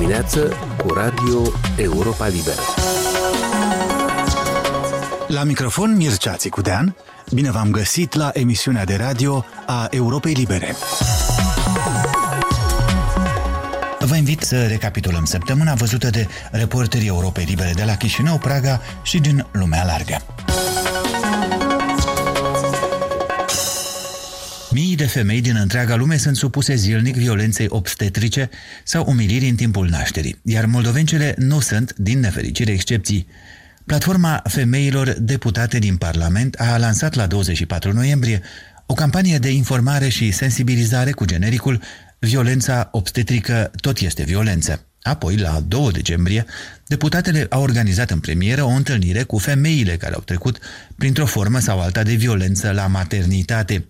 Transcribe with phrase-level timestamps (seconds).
[0.00, 1.42] dimineață cu Radio
[1.76, 2.60] Europa Liberă.
[5.26, 6.96] La microfon Mircea Țicudean,
[7.32, 10.74] bine v-am găsit la emisiunea de radio a Europei Libere.
[13.98, 19.18] Vă invit să recapitulăm săptămâna văzută de reporterii Europei Libere de la Chișinău, Praga și
[19.18, 20.39] din lumea largă.
[24.72, 28.50] Mii de femei din întreaga lume sunt supuse zilnic violenței obstetrice
[28.84, 33.26] sau umiliri în timpul nașterii, iar moldovencele nu sunt, din nefericire, excepții.
[33.86, 38.42] Platforma Femeilor Deputate din Parlament a lansat la 24 noiembrie
[38.86, 41.82] o campanie de informare și sensibilizare cu genericul
[42.18, 44.84] Violența obstetrică tot este violență.
[45.02, 46.44] Apoi, la 2 decembrie,
[46.86, 50.58] deputatele au organizat în premieră o întâlnire cu femeile care au trecut
[50.96, 53.84] printr-o formă sau alta de violență la maternitate.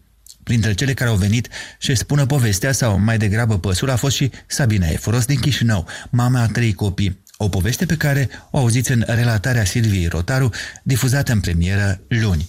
[0.50, 4.30] Printre cele care au venit și spună povestea sau mai degrabă păsul a fost și
[4.46, 7.22] Sabina Eforos din Chișinău, mama a trei copii.
[7.36, 10.50] O poveste pe care o auziți în relatarea Silviei Rotaru,
[10.82, 12.48] difuzată în premieră luni.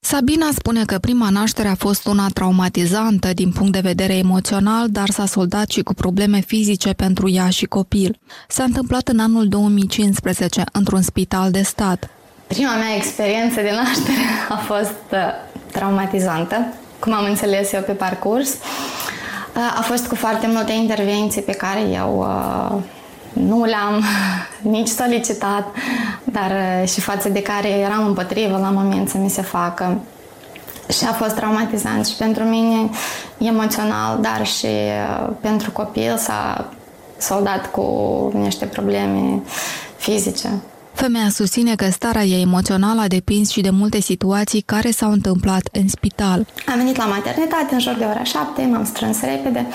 [0.00, 5.10] Sabina spune că prima naștere a fost una traumatizantă din punct de vedere emoțional, dar
[5.10, 8.18] s-a soldat și cu probleme fizice pentru ea și copil.
[8.48, 12.10] S-a întâmplat în anul 2015 într-un spital de stat.
[12.46, 15.18] Prima mea experiență de naștere a fost uh,
[15.72, 18.50] traumatizantă, cum am înțeles eu pe parcurs.
[18.50, 22.80] Uh, a fost cu foarte multe intervenții pe care eu uh,
[23.32, 24.04] nu le-am
[24.76, 25.66] nici solicitat,
[26.24, 30.00] dar uh, și față de care eram împotrivă la moment să mi se facă.
[30.88, 32.90] Și a fost traumatizant și pentru mine
[33.38, 34.66] emoțional, dar și
[35.40, 36.68] pentru copil s-a
[37.18, 37.82] soldat cu
[38.34, 39.42] niște probleme
[39.96, 40.48] fizice.
[40.92, 45.68] Femeia susține că starea ei emoțională a depins și de multe situații care s-au întâmplat
[45.72, 46.46] în spital.
[46.66, 49.66] Am venit la maternitate în jur de ora 7, m-am strâns repede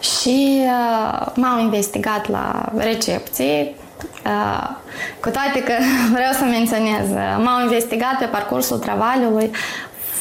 [0.00, 3.74] și uh, m-au investigat la recepție.
[4.24, 4.68] Uh,
[5.20, 5.72] cu toate că
[6.16, 9.50] vreau să menționez, uh, m-au investigat pe parcursul travaliului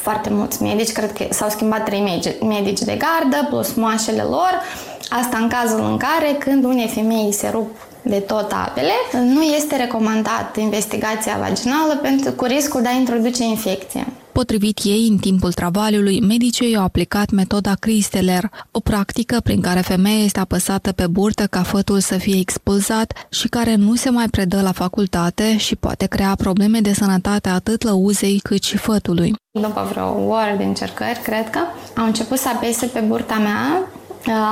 [0.02, 4.62] foarte mulți medici, cred că s-au schimbat trei medici de gardă plus moașele lor.
[5.10, 8.92] Asta în cazul în care când unei femei se rup de tot apele,
[9.24, 14.08] nu este recomandat investigația vaginală pentru cu riscul de a introduce infecție.
[14.32, 20.24] Potrivit ei, în timpul travaliului, medicii au aplicat metoda Cristeler, o practică prin care femeia
[20.24, 24.62] este apăsată pe burtă ca fătul să fie expulzat și care nu se mai predă
[24.62, 29.36] la facultate și poate crea probleme de sănătate atât lăuzei cât și fătului.
[29.52, 31.60] După vreo oră de încercări, cred că,
[31.98, 33.88] au început să apese pe burta mea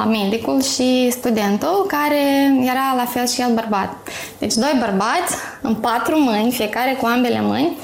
[0.07, 3.93] medicul și studentul, care era la fel și el bărbat.
[4.39, 7.77] Deci doi bărbați în patru mâini, fiecare cu ambele mâini,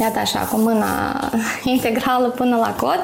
[0.00, 1.20] iată așa, cu mâna
[1.74, 3.00] integrală până la cot,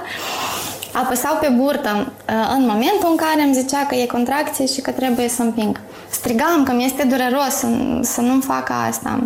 [0.92, 2.12] apăsau pe burtă
[2.56, 5.80] în momentul în care îmi zicea că e contracție și că trebuie să împing.
[6.10, 7.66] Strigam că mi este dureros să,
[8.00, 9.22] să nu-mi facă asta.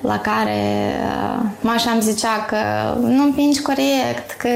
[0.00, 0.92] La care
[1.60, 2.58] mașa îmi zicea că
[3.00, 4.48] nu împingi corect, că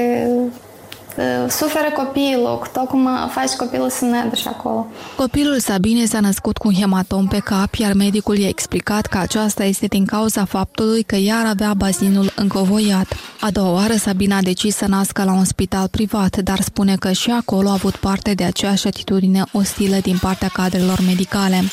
[1.49, 4.87] suferă copilul, tot cum faci copilul să ne și acolo.
[5.15, 9.63] Copilul Sabine s-a născut cu un hematom pe cap, iar medicul i-a explicat că aceasta
[9.63, 13.07] este din cauza faptului că ea ar avea bazinul încovoiat.
[13.39, 17.11] A doua oară, Sabina a decis să nască la un spital privat, dar spune că
[17.11, 21.63] și acolo a avut parte de aceeași atitudine ostilă din partea cadrelor medicale.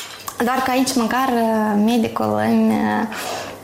[0.43, 1.29] Doar că aici măcar
[1.85, 2.73] medicul îmi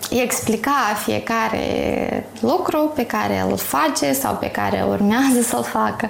[0.10, 6.10] explica fiecare lucru pe care îl face sau pe care urmează să-l facă.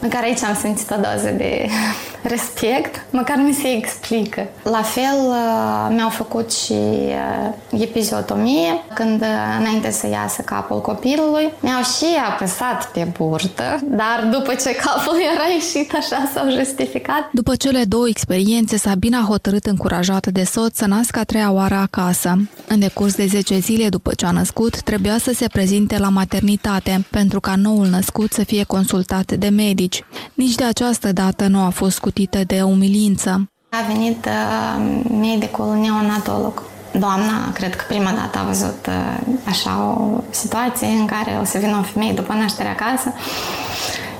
[0.00, 1.66] Măcar aici am simțit o doză de
[2.32, 4.48] respect, măcar mi se explică.
[4.62, 9.26] La fel uh, mi-au făcut și uh, epiziotomie, când uh,
[9.60, 15.46] înainte să iasă capul copilului, mi-au și apăsat pe burtă, dar după ce capul era
[15.54, 17.30] ieșit așa s-au justificat.
[17.32, 21.74] După cele două experiențe, Sabina a hotărât încurajată de soț să nască a treia oară
[21.74, 22.36] acasă.
[22.66, 27.06] În decurs de 10 zile după ce a născut, trebuia să se prezinte la maternitate,
[27.10, 29.89] pentru ca noul născut să fie consultat de medici.
[30.34, 33.50] Nici de această dată nu a fost cu scutită de umilință.
[33.70, 36.62] A venit uh, medicul neonatolog.
[36.92, 41.58] Doamna, cred că prima dată a văzut uh, așa o situație în care o să
[41.58, 43.12] vină o femeie după naștere acasă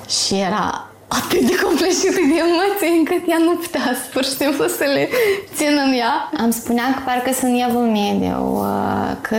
[0.09, 4.85] și era atât de compleșită de emoții încât ea nu putea pur și simplu să
[4.95, 5.09] le
[5.55, 6.31] țină în ea.
[6.43, 9.37] Am spunea că parcă sunt evul mediu, uh, că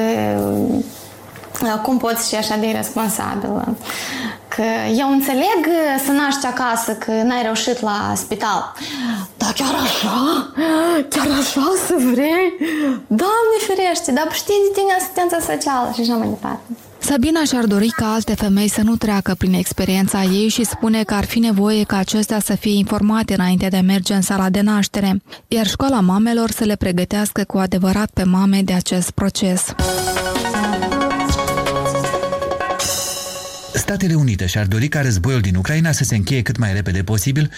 [1.63, 3.75] uh, cum poți și așa de irresponsabilă,
[4.56, 4.63] Că
[4.98, 5.62] eu înțeleg
[6.06, 8.74] să naști acasă, că n-ai reușit la spital.
[9.38, 10.18] Dar chiar așa?
[11.09, 12.48] Chiar așa să vrei?
[13.07, 16.62] Doamne ferește, dar știi de tine asistența socială și așa mai departe.
[17.00, 21.13] Sabina și-ar dori ca alte femei să nu treacă prin experiența ei și spune că
[21.13, 24.62] ar fi nevoie ca acestea să fie informate înainte de a merge în sala de
[24.62, 29.65] naștere, iar școala mamelor să le pregătească cu adevărat pe mame de acest proces.
[33.91, 37.51] Statele Unite și-ar dori ca războiul din Ucraina să se încheie cât mai repede posibil,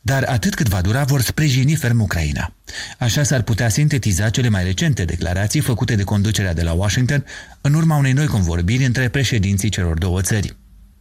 [0.00, 2.52] dar atât cât va dura vor sprijini ferm Ucraina.
[2.98, 7.24] Așa s-ar putea sintetiza cele mai recente declarații făcute de conducerea de la Washington
[7.60, 10.56] în urma unei noi convorbiri între președinții celor două țări.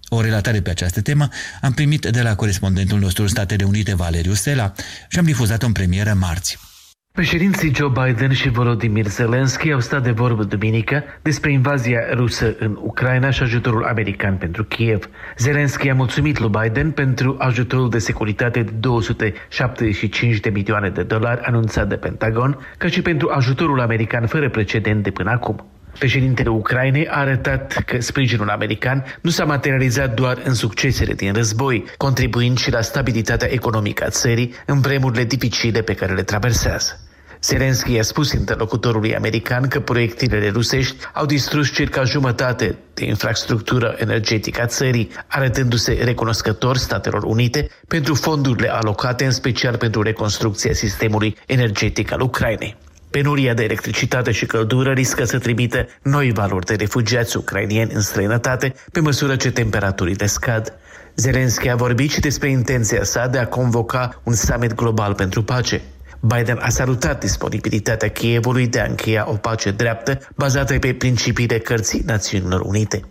[0.08, 1.28] O relatare pe această temă
[1.62, 4.74] am primit de la corespondentul nostru Statele Unite, Valeriu Sela,
[5.08, 6.69] și am difuzat-o în premieră marți.
[7.12, 12.80] Președinții Joe Biden și Volodymyr Zelensky au stat de vorbă duminică despre invazia rusă în
[12.82, 15.10] Ucraina și ajutorul american pentru Kiev.
[15.38, 21.42] Zelensky a mulțumit lui Biden pentru ajutorul de securitate de 275 de milioane de dolari
[21.42, 25.66] anunțat de Pentagon, ca și pentru ajutorul american fără precedent de până acum.
[26.00, 31.84] Președintele Ucrainei a arătat că sprijinul american nu s-a materializat doar în succesele din război,
[31.98, 37.00] contribuind și la stabilitatea economică a țării în vremurile dificile pe care le traversează.
[37.44, 44.62] Zelensky a spus interlocutorului american că proiectilele rusești au distrus circa jumătate de infrastructură energetică
[44.62, 52.12] a țării, arătându-se recunoscător Statelor Unite pentru fondurile alocate în special pentru reconstrucția sistemului energetic
[52.12, 52.76] al Ucrainei.
[53.10, 58.74] Penuria de electricitate și căldură riscă să trimită noi valori de refugiați ucrainieni în străinătate
[58.92, 60.74] pe măsură ce temperaturile scad.
[61.16, 65.82] Zelensky a vorbit și despre intenția sa de a convoca un summit global pentru pace.
[66.20, 72.04] Biden a salutat disponibilitatea Kievului de a încheia o pace dreaptă bazată pe principiile cărții
[72.06, 73.02] Națiunilor Unite.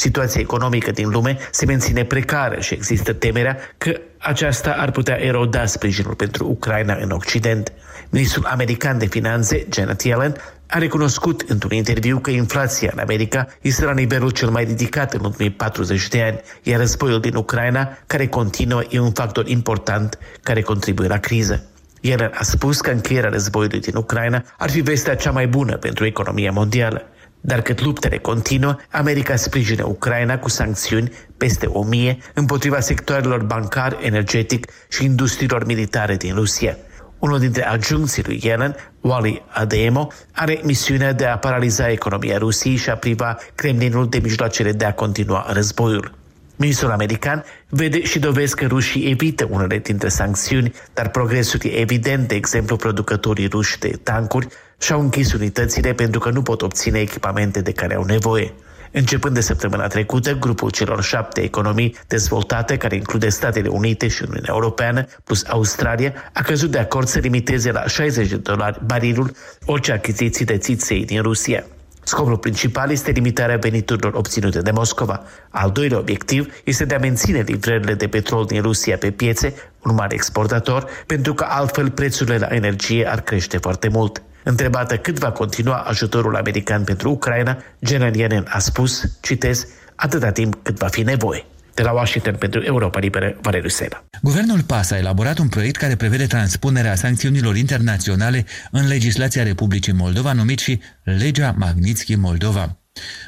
[0.00, 5.66] Situația economică din lume se menține precară și există temerea că aceasta ar putea eroda
[5.66, 7.72] sprijinul pentru Ucraina în Occident.
[8.08, 10.36] Ministrul american de finanțe, Janet Yellen,
[10.66, 15.24] a recunoscut într-un interviu că inflația în America este la nivelul cel mai ridicat în
[15.24, 20.62] ultimii 40 de ani, iar războiul din Ucraina, care continuă, e un factor important care
[20.62, 21.64] contribuie la criză.
[22.00, 26.06] El a spus că încheierea războiului din Ucraina ar fi vestea cea mai bună pentru
[26.06, 27.04] economia mondială.
[27.40, 33.98] Dar cât luptele continuă, America sprijină Ucraina cu sancțiuni peste o mie împotriva sectoarelor bancar,
[34.02, 36.76] energetic și industriilor militare din Rusia.
[37.18, 42.90] Unul dintre adjuncții lui Yellen, Wally Ademo, are misiunea de a paraliza economia Rusiei și
[42.90, 46.18] a priva Kremlinul de mijloacele de a continua războiul.
[46.56, 52.28] Ministrul american vede și dovezi că rușii evită unele dintre sancțiuni, dar progresul e evident,
[52.28, 54.46] de exemplu, producătorii ruși de tancuri
[54.80, 58.52] și-au închis unitățile pentru că nu pot obține echipamente de care au nevoie.
[58.92, 64.52] Începând de săptămâna trecută, grupul celor șapte economii dezvoltate, care include Statele Unite și Uniunea
[64.52, 69.32] Europeană, plus Australia, a căzut de acord să limiteze la 60 de dolari barilul
[69.64, 71.64] orice achiziții de țiței din Rusia.
[72.02, 75.22] Scopul principal este limitarea veniturilor obținute de Moscova.
[75.50, 79.54] Al doilea obiectiv este de a menține livrările de petrol din Rusia pe piețe,
[79.84, 84.22] un mare exportator, pentru că altfel prețurile la energie ar crește foarte mult.
[84.42, 90.58] Întrebată cât va continua ajutorul american pentru Ucraina, General Yellen a spus, citez, atâta timp
[90.62, 91.44] cât va fi nevoie.
[91.74, 94.04] De la Washington pentru Europa Liberă, Valeriu Sena.
[94.22, 100.32] Guvernul PAS a elaborat un proiect care prevede transpunerea sancțiunilor internaționale în legislația Republicii Moldova,
[100.32, 102.76] numit și Legea Magnitsky Moldova.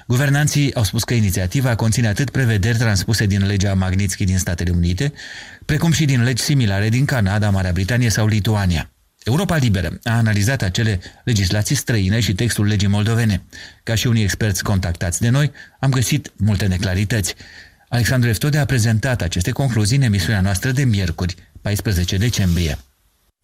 [0.07, 5.13] Guvernanții au spus că inițiativa conține atât prevederi transpuse din legea Magnitsky din Statele Unite,
[5.67, 8.91] precum și din legi similare din Canada, Marea Britanie sau Lituania.
[9.25, 13.43] Europa Liberă a analizat acele legislații străine și textul legii moldovene.
[13.83, 17.35] Ca și unii experți contactați de noi, am găsit multe neclarități.
[17.89, 22.79] Alexandru Eftode a prezentat aceste concluzii în emisiunea noastră de miercuri, 14 decembrie.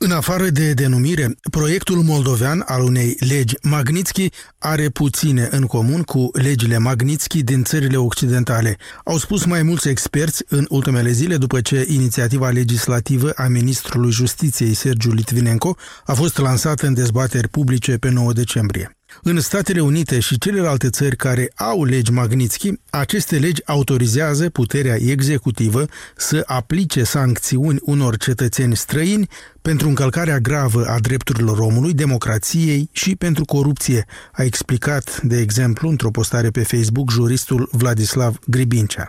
[0.01, 6.31] În afară de denumire, proiectul moldovean al unei legi Magnitsky are puține în comun cu
[6.33, 8.77] legile Magnitsky din țările occidentale.
[9.05, 14.75] Au spus mai mulți experți în ultimele zile după ce inițiativa legislativă a ministrului justiției
[14.75, 18.98] Sergiu Litvinenko a fost lansată în dezbateri publice pe 9 decembrie.
[19.23, 25.87] În Statele Unite și celelalte țări care au legi Magnitsky, aceste legi autorizează puterea executivă
[26.17, 29.29] să aplice sancțiuni unor cetățeni străini
[29.63, 36.11] pentru încălcarea gravă a drepturilor omului, democrației și pentru corupție, a explicat, de exemplu, într-o
[36.11, 39.09] postare pe Facebook juristul Vladislav Gribincea.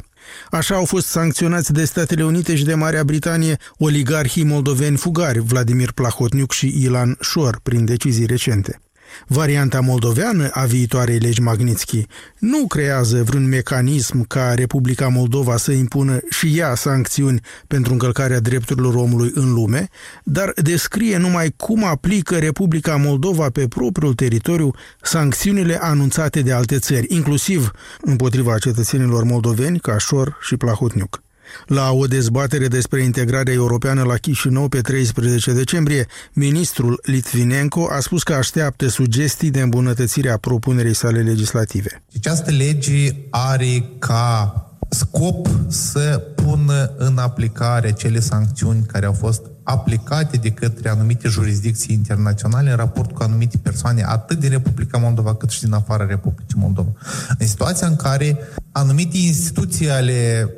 [0.51, 5.91] Așa au fost sancționați de Statele Unite și de Marea Britanie oligarhii moldoveni fugari Vladimir
[5.91, 8.79] Plahotniuc și Ilan Șor prin decizii recente.
[9.27, 12.05] Varianta moldoveană a viitoarei legi Magnitsky
[12.39, 18.93] nu creează vreun mecanism ca Republica Moldova să impună și ea sancțiuni pentru încălcarea drepturilor
[18.93, 19.89] omului în lume,
[20.23, 27.05] dar descrie numai cum aplică Republica Moldova pe propriul teritoriu sancțiunile anunțate de alte țări,
[27.09, 31.21] inclusiv împotriva cetățenilor moldoveni ca Șor și Plahotniuc.
[31.65, 38.23] La o dezbatere despre integrarea europeană la Chișinău pe 13 decembrie, ministrul Litvinenko a spus
[38.23, 42.03] că așteaptă sugestii de îmbunătățire a propunerii sale legislative.
[42.15, 44.53] Această lege are ca
[44.89, 51.95] scop să pună în aplicare cele sancțiuni care au fost aplicate de către anumite jurisdicții
[51.95, 56.59] internaționale în raport cu anumite persoane, atât din Republica Moldova cât și din afara Republicii
[56.59, 56.89] Moldova.
[57.37, 58.37] În situația în care
[58.71, 60.49] anumite instituții ale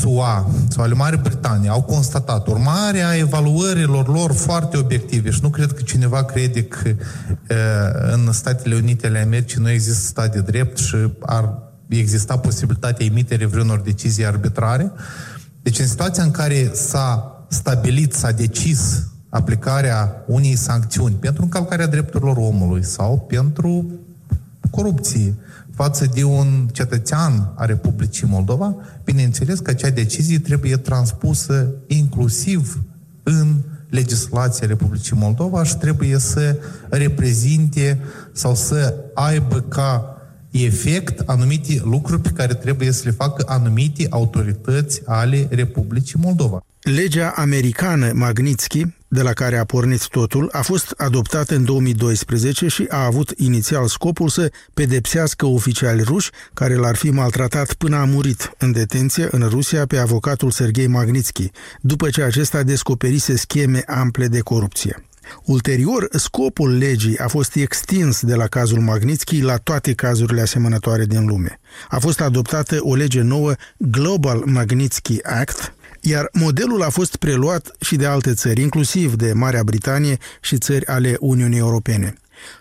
[0.00, 5.72] SUA sau ale Marii Britanii au constatat urmarea evaluărilor lor foarte obiective și nu cred
[5.72, 6.96] că cineva crede că e,
[8.12, 11.58] în Statele Unite ale Americii nu există stat de drept și ar
[11.88, 14.92] exista posibilitatea emiterii vreunor decizii arbitrare.
[15.62, 22.36] Deci în situația în care s-a stabilit, s-a decis aplicarea unei sancțiuni pentru încălcarea drepturilor
[22.36, 23.86] omului sau pentru
[24.70, 25.34] corupție,
[25.74, 32.82] față de un cetățean a Republicii Moldova, bineînțeles că acea decizie trebuie transpusă inclusiv
[33.22, 33.56] în
[33.90, 36.56] legislația Republicii Moldova și trebuie să
[36.88, 37.98] reprezinte
[38.32, 40.16] sau să aibă ca
[40.50, 46.64] efect anumite lucruri pe care trebuie să le facă anumite autorități ale Republicii Moldova.
[46.80, 52.86] Legea americană Magnitsky, de la care a pornit totul, a fost adoptată în 2012 și
[52.88, 58.52] a avut inițial scopul să pedepsească oficiali ruși care l-ar fi maltratat până a murit
[58.58, 61.50] în detenție în Rusia pe avocatul Sergei Magnitsky,
[61.80, 65.06] după ce acesta descoperise scheme ample de corupție.
[65.44, 71.26] Ulterior, scopul legii a fost extins de la cazul Magnitsky la toate cazurile asemănătoare din
[71.26, 71.60] lume.
[71.88, 77.96] A fost adoptată o lege nouă, Global Magnitsky Act, iar modelul a fost preluat și
[77.96, 82.14] de alte țări, inclusiv de Marea Britanie și țări ale Uniunii Europene.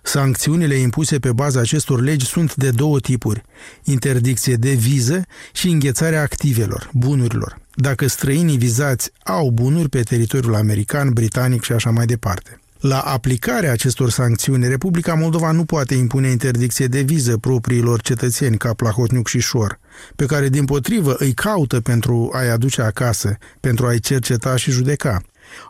[0.03, 3.43] Sancțiunile impuse pe baza acestor legi sunt de două tipuri,
[3.83, 11.09] interdicție de viză și înghețarea activelor, bunurilor, dacă străinii vizați au bunuri pe teritoriul american,
[11.13, 12.59] britanic și așa mai departe.
[12.81, 18.73] La aplicarea acestor sancțiuni, Republica Moldova nu poate impune interdicție de viză propriilor cetățeni ca
[18.73, 19.79] Plahotniuc și Șor,
[20.15, 25.21] pe care din potrivă îi caută pentru a-i aduce acasă, pentru a-i cerceta și judeca.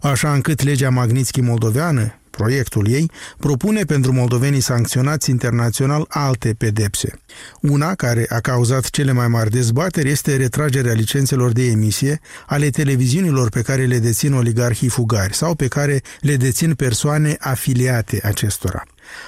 [0.01, 7.20] Așa încât legea Magnitsky moldoveană, Proiectul ei propune pentru moldovenii sancționați internațional alte pedepse.
[7.62, 13.50] Una care a cauzat cele mai mari dezbateri este retragerea licențelor de emisie ale televiziunilor
[13.50, 18.84] pe care le dețin oligarhii fugari sau pe care le dețin persoane afiliate acestora.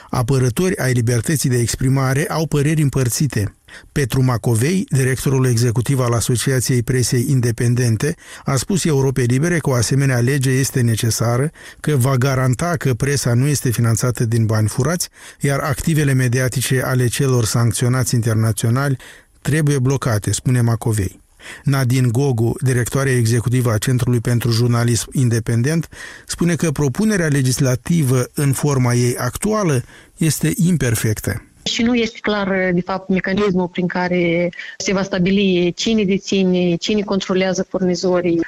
[0.10, 3.56] Apărători ai libertății de exprimare au păreri împărțite.
[3.92, 8.16] Petru Macovei, directorul executiv al Asociației Presei Independente,
[8.46, 13.34] a spus Europei Libere că o asemenea lege este necesară, că va garanta că presa
[13.34, 18.98] nu este finanțată din bani furați, iar activele mediatice ale celor sancționați internaționali
[19.42, 21.22] trebuie blocate, spune Macovei.
[21.64, 25.90] Nadine Gogu, directoare executivă a Centrului pentru Jurnalism Independent,
[26.28, 29.84] spune că propunerea legislativă în forma ei actuală
[30.18, 31.44] este imperfectă.
[31.64, 37.02] Și nu este clar, de fapt, mecanismul prin care se va stabili cine deține, cine
[37.02, 38.42] controlează furnizorii.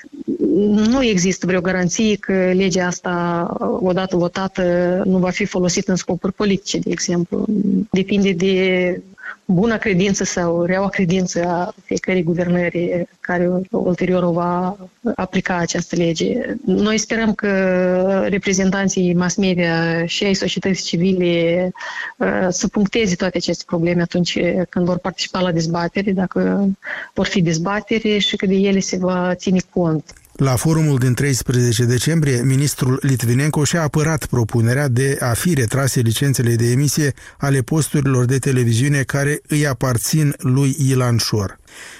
[0.76, 3.48] Nu există vreo garanție că legea asta,
[3.82, 7.46] odată votată, nu va fi folosită în scopuri politice, de exemplu.
[7.92, 9.02] Depinde de
[9.46, 14.78] bună credință sau reaua credință a fiecărei guvernări care ulterior o va
[15.16, 16.56] aplica această lege.
[16.66, 21.72] Noi sperăm că reprezentanții mass media și ai societății civile
[22.18, 26.70] uh, să puncteze toate aceste probleme atunci când vor participa la dezbatere, dacă
[27.14, 30.14] vor fi dezbatere și că de ele se va ține cont.
[30.36, 36.56] La forumul din 13 decembrie, ministrul Litvinenko și-a apărat propunerea de a fi retrase licențele
[36.56, 41.60] de emisie ale posturilor de televiziune care îi aparțin lui Ilan Șor.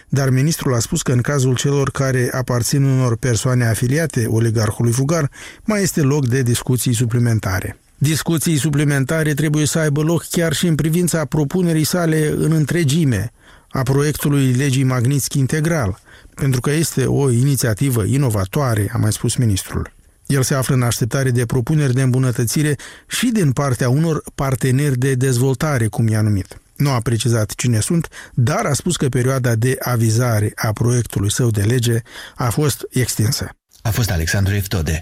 [0.10, 5.30] Dar ministrul a spus că în cazul celor care aparțin unor persoane afiliate oligarhului fugar,
[5.64, 7.78] mai este loc de discuții suplimentare.
[7.98, 13.32] Discuții suplimentare trebuie să aibă loc chiar și în privința propunerii sale în întregime,
[13.70, 16.00] a proiectului legii Magnitsky integral–
[16.36, 19.94] pentru că este o inițiativă inovatoare, a mai spus ministrul.
[20.26, 22.76] El se află în așteptare de propuneri de îmbunătățire
[23.08, 26.60] și din partea unor parteneri de dezvoltare, cum i-a numit.
[26.76, 31.50] Nu a precizat cine sunt, dar a spus că perioada de avizare a proiectului său
[31.50, 32.02] de lege
[32.36, 33.50] a fost extinsă.
[33.82, 35.02] A fost Alexandru Eftode.